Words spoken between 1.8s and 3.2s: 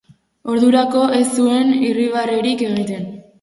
irribarrerik egiten.